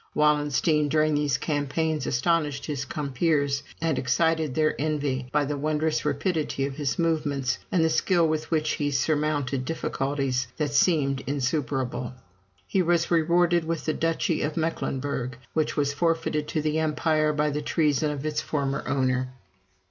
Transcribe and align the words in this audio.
Wallenstein 0.15 0.89
during 0.89 1.13
these 1.13 1.37
campaigns 1.37 2.07
astonished 2.07 2.65
his 2.65 2.85
compeers, 2.85 3.61
and 3.79 3.99
excited 3.99 4.55
their 4.55 4.73
envy, 4.81 5.29
by 5.31 5.45
the 5.45 5.59
wondrous 5.59 6.03
rapidity 6.03 6.65
of 6.65 6.75
his 6.77 6.97
movements, 6.97 7.59
and 7.71 7.85
the 7.85 7.89
skill 7.91 8.27
with 8.27 8.49
which 8.49 8.71
he 8.71 8.89
surmounted 8.89 9.63
difficulties 9.63 10.47
that 10.57 10.73
seemed 10.73 11.21
insuperable. 11.27 12.15
He 12.65 12.81
was 12.81 13.11
rewarded 13.11 13.63
with 13.63 13.85
the 13.85 13.93
duchy 13.93 14.41
of 14.41 14.57
Mecklenburg, 14.57 15.37
which 15.53 15.77
was 15.77 15.93
forfeited 15.93 16.47
to 16.47 16.63
the 16.63 16.79
Empire 16.79 17.31
by 17.31 17.51
the 17.51 17.61
treason 17.61 18.09
of 18.09 18.25
its 18.25 18.41
former 18.41 18.83
owner. 18.87 19.29